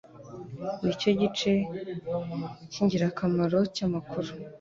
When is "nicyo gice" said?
0.83-1.51